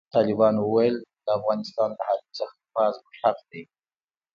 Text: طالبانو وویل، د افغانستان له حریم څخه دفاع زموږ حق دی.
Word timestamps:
طالبانو 0.13 0.59
وویل، 0.63 0.95
د 1.25 1.27
افغانستان 1.39 1.89
له 1.97 2.03
حریم 2.07 2.29
څخه 2.39 2.53
دفاع 2.63 2.89
زموږ 2.95 3.15
حق 3.23 3.37
دی. 3.51 3.61